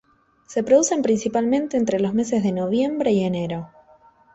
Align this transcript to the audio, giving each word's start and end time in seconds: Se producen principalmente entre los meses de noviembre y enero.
Se 0.47 0.63
producen 0.63 1.03
principalmente 1.03 1.77
entre 1.77 1.99
los 1.99 2.11
meses 2.15 2.41
de 2.41 2.51
noviembre 2.51 3.11
y 3.11 3.23
enero. 3.23 3.69